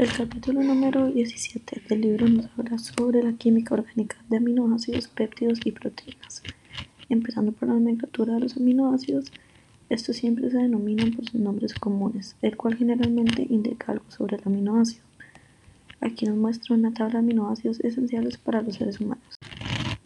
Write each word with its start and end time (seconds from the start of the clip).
El 0.00 0.10
capítulo 0.10 0.62
número 0.62 1.10
17 1.10 1.82
del 1.86 2.00
libro 2.00 2.26
nos 2.26 2.46
habla 2.56 2.78
sobre 2.78 3.22
la 3.22 3.34
química 3.34 3.74
orgánica 3.74 4.16
de 4.30 4.38
aminoácidos, 4.38 5.08
péptidos 5.08 5.60
y 5.62 5.72
proteínas. 5.72 6.42
Empezando 7.10 7.52
por 7.52 7.68
la 7.68 7.74
nomenclatura 7.74 8.32
de 8.32 8.40
los 8.40 8.56
aminoácidos, 8.56 9.30
estos 9.90 10.16
siempre 10.16 10.50
se 10.50 10.56
denominan 10.56 11.12
por 11.12 11.28
sus 11.28 11.38
nombres 11.38 11.74
comunes, 11.74 12.34
el 12.40 12.56
cual 12.56 12.76
generalmente 12.76 13.46
indica 13.50 13.92
algo 13.92 14.06
sobre 14.08 14.36
el 14.36 14.42
aminoácido. 14.46 15.04
Aquí 16.00 16.24
nos 16.24 16.38
muestra 16.38 16.76
una 16.76 16.94
tabla 16.94 17.20
de 17.20 17.26
aminoácidos 17.26 17.80
esenciales 17.80 18.38
para 18.38 18.62
los 18.62 18.76
seres 18.76 19.02
humanos. 19.02 19.36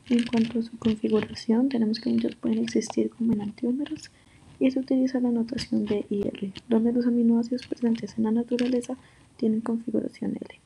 En 0.09 0.27
cuanto 0.27 0.59
a 0.59 0.63
su 0.63 0.77
configuración, 0.77 1.69
tenemos 1.69 2.01
que 2.01 2.11
muchos 2.11 2.35
pueden 2.35 2.59
existir 2.59 3.11
como 3.11 3.33
enantiómeros 3.33 4.11
y 4.59 4.73
se 4.73 4.81
utiliza 4.81 5.21
la 5.21 5.31
notación 5.31 5.85
de 5.87 6.05
IR, 6.11 6.53
donde 6.69 6.93
los 6.93 7.07
aminoácidos 7.07 7.69
presentes 7.69 8.19
en 8.19 8.25
la 8.25 8.33
naturaleza 8.33 8.97
tienen 9.37 9.61
configuración 9.61 10.33
L. 10.33 10.61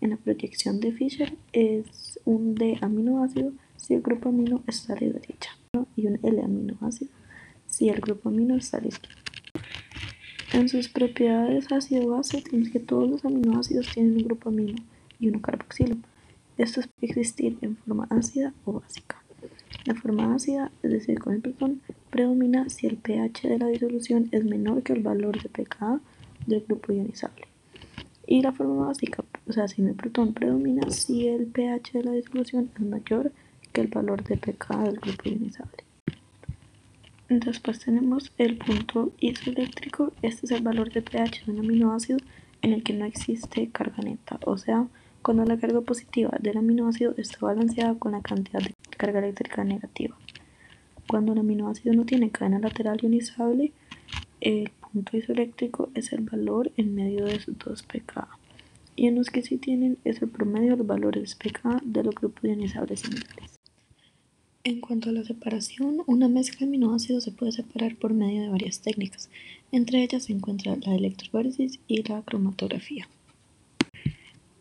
En 0.00 0.10
la 0.10 0.16
proyección 0.16 0.80
de 0.80 0.92
Fischer 0.92 1.36
es 1.52 2.20
un 2.24 2.54
D 2.54 2.78
aminoácido 2.80 3.52
si 3.76 3.94
el 3.94 4.02
grupo 4.02 4.28
amino 4.28 4.62
está 4.66 4.94
a 4.94 5.00
la 5.00 5.12
derecha 5.12 5.50
y 5.96 6.06
un 6.06 6.18
L 6.22 6.42
aminoácido 6.42 7.10
si 7.66 7.88
el 7.88 8.00
grupo 8.00 8.28
amino 8.28 8.56
está 8.56 8.78
a 8.78 8.80
la 8.82 8.88
izquierda. 8.88 9.20
En 10.52 10.68
sus 10.68 10.88
propiedades 10.88 11.72
ácido-base 11.72 12.42
tenemos 12.42 12.70
que 12.70 12.78
todos 12.78 13.10
los 13.10 13.24
aminoácidos 13.24 13.88
tienen 13.92 14.18
un 14.18 14.24
grupo 14.24 14.50
amino 14.50 14.76
y 15.18 15.28
uno 15.28 15.40
carboxilo. 15.40 15.96
Estos 16.56 16.86
pueden 16.86 17.10
existir 17.10 17.58
en 17.62 17.76
forma 17.76 18.06
ácida 18.10 18.54
o 18.64 18.74
básica. 18.74 19.24
La 19.84 19.94
forma 19.94 20.34
ácida, 20.34 20.70
es 20.82 20.92
decir, 20.92 21.18
con 21.18 21.34
el 21.34 21.40
protón, 21.40 21.82
predomina 22.10 22.68
si 22.68 22.86
el 22.86 22.96
pH 22.96 23.48
de 23.48 23.58
la 23.58 23.66
disolución 23.66 24.28
es 24.30 24.44
menor 24.44 24.82
que 24.82 24.92
el 24.92 25.02
valor 25.02 25.42
de 25.42 25.48
pKa 25.48 26.00
del 26.46 26.60
grupo 26.60 26.92
ionizable. 26.92 27.53
Y 28.26 28.42
la 28.42 28.52
forma 28.52 28.86
básica, 28.86 29.24
o 29.46 29.52
sea, 29.52 29.68
sin 29.68 29.88
el 29.88 29.94
protón, 29.94 30.32
predomina 30.32 30.90
si 30.90 31.28
el 31.28 31.46
pH 31.46 31.92
de 31.92 32.04
la 32.04 32.12
disolución 32.12 32.70
es 32.74 32.80
mayor 32.80 33.32
que 33.72 33.80
el 33.82 33.88
valor 33.88 34.24
de 34.24 34.36
pK 34.36 34.78
del 34.84 35.00
grupo 35.00 35.28
ionizable. 35.28 35.84
Después 37.28 37.80
tenemos 37.80 38.32
el 38.38 38.58
punto 38.58 39.12
isoeléctrico. 39.18 40.12
Este 40.22 40.46
es 40.46 40.52
el 40.52 40.62
valor 40.62 40.92
de 40.92 41.02
pH 41.02 41.44
de 41.46 41.52
un 41.52 41.58
aminoácido 41.58 42.18
en 42.62 42.72
el 42.72 42.82
que 42.82 42.92
no 42.94 43.04
existe 43.04 43.68
carga 43.70 44.02
neta, 44.02 44.38
o 44.44 44.56
sea, 44.56 44.86
cuando 45.22 45.44
la 45.44 45.58
carga 45.58 45.80
positiva 45.80 46.30
del 46.40 46.58
aminoácido 46.58 47.14
está 47.16 47.38
balanceada 47.40 47.94
con 47.94 48.12
la 48.12 48.20
cantidad 48.20 48.60
de 48.60 48.74
carga 48.96 49.20
eléctrica 49.20 49.64
negativa. 49.64 50.16
Cuando 51.08 51.32
el 51.32 51.38
aminoácido 51.38 51.94
no 51.94 52.04
tiene 52.04 52.30
cadena 52.30 52.58
lateral 52.58 52.98
ionizable, 53.02 53.72
el 54.40 54.70
punto 54.94 55.16
isoeléctrico 55.16 55.90
es 55.96 56.12
el 56.12 56.20
valor 56.20 56.70
en 56.76 56.94
medio 56.94 57.24
de 57.24 57.40
sus 57.40 57.58
2 57.58 57.82
pKa, 57.82 58.28
y 58.94 59.08
en 59.08 59.16
los 59.16 59.28
que 59.28 59.42
sí 59.42 59.56
tienen 59.56 59.98
es 60.04 60.22
el 60.22 60.28
promedio 60.28 60.70
de 60.70 60.76
los 60.76 60.86
valores 60.86 61.34
pKa 61.34 61.80
de 61.84 62.04
los 62.04 62.14
grupos 62.14 62.44
ionizables 62.44 63.00
similares. 63.00 63.58
En 64.62 64.80
cuanto 64.80 65.10
a 65.10 65.12
la 65.12 65.24
separación, 65.24 66.02
una 66.06 66.28
mezcla 66.28 66.60
de 66.60 66.66
aminoácidos 66.66 67.24
se 67.24 67.32
puede 67.32 67.50
separar 67.50 67.96
por 67.96 68.14
medio 68.14 68.42
de 68.42 68.48
varias 68.50 68.82
técnicas, 68.82 69.30
entre 69.72 70.00
ellas 70.00 70.22
se 70.22 70.32
encuentra 70.32 70.76
la 70.76 70.94
electroforesis 70.94 71.80
y 71.88 72.04
la 72.08 72.22
cromatografía. 72.22 73.08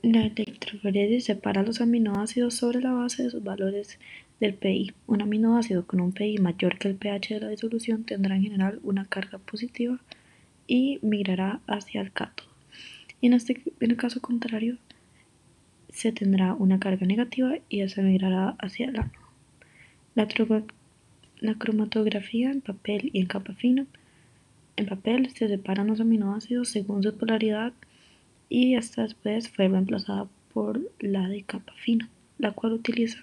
La 0.01 0.25
electroforesis 0.25 1.25
separa 1.25 1.61
los 1.61 1.79
aminoácidos 1.79 2.55
sobre 2.55 2.81
la 2.81 2.91
base 2.91 3.21
de 3.21 3.29
sus 3.29 3.43
valores 3.43 3.99
del 4.39 4.55
pI. 4.55 4.93
Un 5.05 5.21
aminoácido 5.21 5.85
con 5.85 6.01
un 6.01 6.11
pI 6.11 6.39
mayor 6.39 6.79
que 6.79 6.87
el 6.87 6.95
pH 6.95 7.35
de 7.35 7.39
la 7.39 7.49
disolución 7.49 8.03
tendrá 8.03 8.35
en 8.35 8.41
general 8.41 8.79
una 8.83 9.05
carga 9.05 9.37
positiva 9.37 10.01
y 10.67 10.99
migrará 11.01 11.59
hacia 11.67 12.01
el 12.01 12.11
cátodo. 12.11 12.49
En, 13.21 13.33
este, 13.33 13.61
en 13.79 13.91
el 13.91 13.97
caso 13.97 14.21
contrario, 14.21 14.77
se 15.89 16.11
tendrá 16.11 16.53
una 16.53 16.79
carga 16.79 17.05
negativa 17.05 17.55
y 17.69 17.87
se 17.87 18.01
migrará 18.01 18.55
hacia 18.59 18.87
el 18.87 18.97
ánodo. 18.97 19.13
La, 20.15 20.27
la 21.39 21.55
cromatografía 21.55 22.51
en 22.51 22.61
papel 22.61 23.09
y 23.13 23.19
en 23.19 23.27
capa 23.27 23.53
fina. 23.53 23.85
En 24.75 24.87
papel 24.87 25.29
se 25.29 25.47
separan 25.47 25.87
los 25.87 26.01
aminoácidos 26.01 26.69
según 26.69 27.03
su 27.03 27.15
polaridad 27.15 27.73
y 28.49 28.75
esta 28.75 29.03
después 29.03 29.49
fue 29.49 29.67
reemplazada 29.67 30.27
por 30.53 30.79
la 30.99 31.27
de 31.27 31.43
capa 31.43 31.73
fina, 31.73 32.09
la 32.37 32.51
cual 32.51 32.73
utiliza 32.73 33.19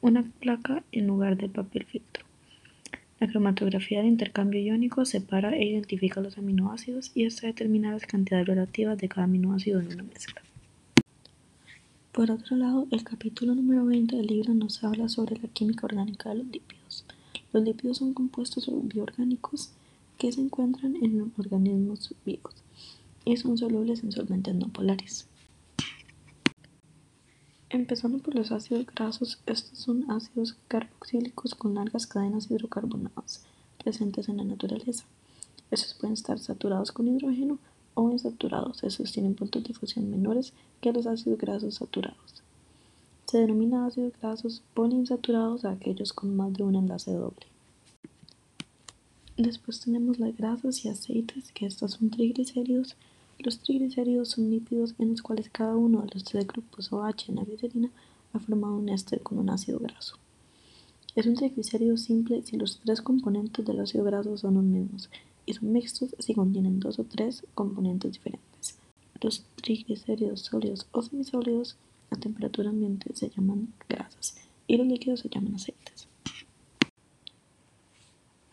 una 0.00 0.22
placa 0.40 0.82
en 0.92 1.06
lugar 1.06 1.36
del 1.36 1.50
papel 1.50 1.84
filtro. 1.84 2.24
La 3.20 3.28
cromatografía 3.28 4.00
de 4.00 4.08
intercambio 4.08 4.62
iónico 4.62 5.04
separa 5.04 5.54
e 5.54 5.62
identifica 5.62 6.22
los 6.22 6.38
aminoácidos 6.38 7.12
y 7.14 7.24
esta 7.24 7.46
determina 7.46 7.92
las 7.92 8.06
cantidades 8.06 8.46
relativas 8.46 8.96
de 8.96 9.10
cada 9.10 9.24
aminoácido 9.24 9.78
en 9.78 9.92
una 9.92 10.04
mezcla. 10.04 10.40
Por 12.12 12.30
otro 12.30 12.56
lado, 12.56 12.88
el 12.90 13.04
capítulo 13.04 13.54
número 13.54 13.84
20 13.84 14.16
del 14.16 14.26
libro 14.26 14.54
nos 14.54 14.82
habla 14.82 15.10
sobre 15.10 15.36
la 15.38 15.48
química 15.48 15.84
orgánica 15.84 16.30
de 16.30 16.36
los 16.36 16.46
lípidos. 16.46 17.04
Los 17.52 17.62
lípidos 17.62 17.98
son 17.98 18.14
compuestos 18.14 18.70
bioorgánicos 18.84 19.72
que 20.16 20.32
se 20.32 20.40
encuentran 20.40 20.96
en 20.96 21.30
organismos 21.36 22.14
vivos 22.24 22.54
y 23.26 23.36
son 23.36 23.58
solubles 23.58 24.02
en 24.02 24.12
solventes 24.12 24.54
no 24.54 24.68
polares. 24.68 25.29
Empezando 27.72 28.18
por 28.18 28.34
los 28.34 28.50
ácidos 28.50 28.84
grasos, 28.84 29.38
estos 29.46 29.78
son 29.78 30.10
ácidos 30.10 30.56
carboxílicos 30.66 31.54
con 31.54 31.74
largas 31.74 32.08
cadenas 32.08 32.50
hidrocarbonadas 32.50 33.44
presentes 33.78 34.28
en 34.28 34.38
la 34.38 34.44
naturaleza. 34.44 35.04
Estos 35.70 35.94
pueden 35.94 36.14
estar 36.14 36.40
saturados 36.40 36.90
con 36.90 37.06
hidrógeno 37.06 37.58
o 37.94 38.10
insaturados. 38.10 38.82
Estos 38.82 39.12
tienen 39.12 39.36
puntos 39.36 39.62
de 39.62 39.72
fusión 39.72 40.10
menores 40.10 40.52
que 40.80 40.92
los 40.92 41.06
ácidos 41.06 41.38
grasos 41.38 41.76
saturados. 41.76 42.42
Se 43.26 43.38
denomina 43.38 43.86
ácidos 43.86 44.14
grasos 44.20 44.64
poliinsaturados 44.74 45.64
a 45.64 45.70
aquellos 45.70 46.12
con 46.12 46.36
más 46.36 46.52
de 46.52 46.64
un 46.64 46.74
enlace 46.74 47.12
doble. 47.12 47.46
Después 49.36 49.78
tenemos 49.78 50.18
las 50.18 50.36
grasas 50.36 50.84
y 50.84 50.88
aceites, 50.88 51.52
que 51.52 51.66
estos 51.66 51.92
son 51.92 52.10
triglicéridos 52.10 52.96
los 53.42 53.60
triglicéridos 53.60 54.30
son 54.30 54.50
lípidos 54.50 54.94
en 54.98 55.10
los 55.10 55.22
cuales 55.22 55.50
cada 55.50 55.76
uno 55.76 56.02
de 56.02 56.08
los 56.12 56.24
tres 56.24 56.46
grupos 56.46 56.92
OH 56.92 57.28
en 57.28 57.36
la 57.36 57.44
glicerina 57.44 57.90
ha 58.32 58.38
formado 58.38 58.76
un 58.76 58.88
éster 58.88 59.20
con 59.22 59.38
un 59.38 59.50
ácido 59.50 59.78
graso. 59.78 60.16
Es 61.16 61.26
un 61.26 61.34
triglicérido 61.34 61.96
simple 61.96 62.42
si 62.42 62.56
los 62.56 62.78
tres 62.78 63.02
componentes 63.02 63.64
del 63.64 63.80
ácido 63.80 64.04
graso 64.04 64.36
son 64.36 64.54
los 64.54 64.64
mismos 64.64 65.10
y 65.46 65.54
son 65.54 65.72
mixtos 65.72 66.14
si 66.18 66.34
contienen 66.34 66.80
dos 66.80 66.98
o 66.98 67.04
tres 67.04 67.44
componentes 67.54 68.12
diferentes. 68.12 68.78
Los 69.20 69.44
triglicéridos 69.56 70.40
sólidos 70.40 70.86
o 70.92 71.02
semisólidos 71.02 71.76
a 72.10 72.16
temperatura 72.16 72.70
ambiente 72.70 73.14
se 73.14 73.30
llaman 73.30 73.72
grasas 73.88 74.36
y 74.66 74.76
los 74.76 74.86
líquidos 74.86 75.20
se 75.20 75.28
llaman 75.28 75.56
aceites. 75.56 76.09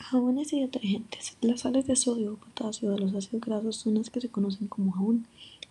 Jabones 0.10 0.54
y 0.54 0.62
detergentes. 0.62 1.36
Las 1.42 1.62
sales 1.62 1.86
de 1.86 1.98
sodio 1.98 2.32
o 2.32 2.38
potasio 2.38 2.92
de 2.92 2.98
los 2.98 3.14
ácidos 3.14 3.42
grasos 3.42 3.76
son 3.76 3.96
las 3.96 4.10
que 4.10 4.22
se 4.22 4.30
conocen 4.30 4.70
como 4.70 4.94
jabón, 4.94 5.28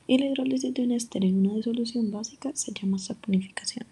y 0.07 0.19
la 0.19 0.27
hidrólisis 0.27 0.75
de 0.75 0.83
un 0.83 0.93
éster 0.93 1.25
en 1.25 1.39
una 1.39 1.55
disolución 1.55 2.11
básica 2.11 2.51
se 2.53 2.71
llama 2.75 2.99
saponificación. 2.99 3.87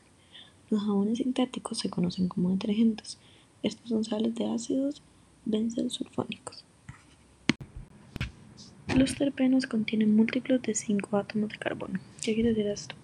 Los 0.69 0.83
jabones 0.83 1.17
sintéticos 1.17 1.79
se 1.79 1.89
conocen 1.89 2.29
como 2.29 2.51
detergentes. 2.51 3.17
Estos 3.63 3.89
son 3.89 4.05
sales 4.05 4.35
de 4.35 4.45
ácidos 4.45 5.01
benzoilsulfónicos. 5.47 6.67
Los 8.95 9.15
terpenos 9.15 9.67
contienen 9.67 10.15
múltiplos 10.15 10.61
de 10.61 10.75
5 10.75 11.17
átomos 11.17 11.49
de 11.49 11.57
carbono. 11.57 12.01
¿Qué 12.23 12.35
quiere 12.35 12.51
decir 12.51 12.67
esto? 12.67 12.95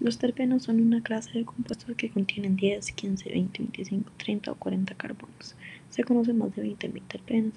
Los 0.00 0.16
terpenos 0.16 0.62
son 0.62 0.80
una 0.80 1.02
clase 1.02 1.38
de 1.38 1.44
compuestos 1.44 1.94
que 1.94 2.08
contienen 2.08 2.56
10, 2.56 2.92
15, 2.92 3.28
20, 3.28 3.58
25, 3.64 4.10
30 4.16 4.52
o 4.52 4.54
40 4.54 4.94
carbonos. 4.94 5.54
Se 5.90 6.04
conocen 6.04 6.38
más 6.38 6.56
de 6.56 6.64
20.000 6.64 7.02
terpenos. 7.06 7.52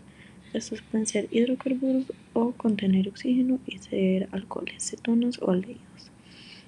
Estos 0.51 0.81
pueden 0.81 1.07
ser 1.07 1.29
hidrocarburos 1.31 2.11
o 2.33 2.51
contener 2.51 3.07
oxígeno 3.07 3.59
y 3.65 3.77
ser 3.77 4.27
alcoholes, 4.33 4.83
cetonas 4.83 5.41
o 5.41 5.51
aldehídos. 5.51 6.12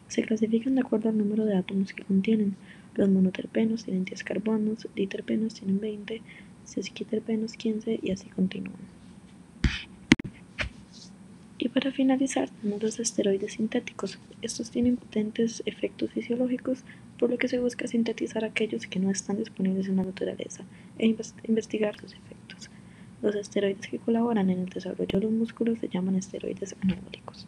Se 0.08 0.24
clasifican 0.24 0.76
de 0.76 0.82
acuerdo 0.82 1.10
al 1.10 1.18
número 1.18 1.44
de 1.44 1.58
átomos 1.58 1.94
que 1.94 2.06
contienen. 2.06 2.56
Los 2.96 3.10
monoterpenos 3.10 3.84
tienen 3.84 4.06
10 4.06 4.24
carbonos, 4.24 4.88
diterpenos 4.96 5.56
tienen 5.56 5.82
20, 5.82 6.22
sesquiterpenos 6.64 7.52
15 7.52 8.00
y 8.02 8.12
así 8.12 8.30
continúan. 8.30 8.80
Y 11.58 11.70
para 11.70 11.92
finalizar, 11.92 12.50
tenemos 12.50 12.84
los 12.84 13.00
esteroides 13.00 13.54
sintéticos. 13.54 14.20
Estos 14.42 14.72
tienen 14.72 14.98
potentes 14.98 15.64
efectos 15.66 16.12
fisiológicos, 16.12 16.84
por 17.18 17.30
lo 17.30 17.38
que 17.38 17.48
se 17.48 17.60
busca 17.60 17.88
sintetizar 17.88 18.44
aquellos 18.44 18.88
que 18.88 19.00
no 19.00 19.10
están 19.10 19.38
disponibles 19.38 19.88
en 19.88 19.96
la 19.96 20.04
naturaleza 20.04 20.66
e 21.00 21.16
investigar 21.48 21.98
sus 21.98 22.14
efectos. 22.14 22.70
Los 23.22 23.36
esteroides 23.36 23.88
que 23.88 24.00
colaboran 24.00 24.50
en 24.50 24.60
el 24.60 24.70
desarrollo 24.70 25.20
de 25.20 25.26
los 25.26 25.32
músculos 25.32 25.80
se 25.80 25.88
llaman 25.88 26.16
esteroides 26.16 26.76
anabólicos. 26.82 27.48